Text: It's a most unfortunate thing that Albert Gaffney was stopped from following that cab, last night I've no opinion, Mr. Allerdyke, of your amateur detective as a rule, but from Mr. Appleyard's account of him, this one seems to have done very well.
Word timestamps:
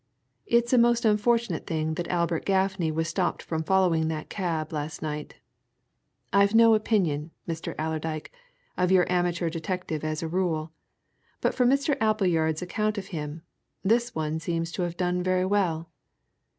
It's 0.47 0.73
a 0.73 0.79
most 0.79 1.05
unfortunate 1.05 1.67
thing 1.67 1.93
that 1.93 2.07
Albert 2.07 2.43
Gaffney 2.43 2.91
was 2.91 3.07
stopped 3.07 3.43
from 3.43 3.61
following 3.63 4.07
that 4.07 4.29
cab, 4.31 4.73
last 4.73 5.03
night 5.03 5.35
I've 6.33 6.55
no 6.55 6.73
opinion, 6.73 7.29
Mr. 7.47 7.75
Allerdyke, 7.77 8.31
of 8.75 8.91
your 8.91 9.05
amateur 9.11 9.47
detective 9.51 10.03
as 10.03 10.23
a 10.23 10.27
rule, 10.27 10.71
but 11.39 11.53
from 11.53 11.69
Mr. 11.69 11.97
Appleyard's 12.01 12.63
account 12.63 12.97
of 12.97 13.09
him, 13.13 13.43
this 13.83 14.15
one 14.15 14.39
seems 14.39 14.71
to 14.71 14.81
have 14.81 14.97
done 14.97 15.21
very 15.21 15.45
well. 15.45 15.87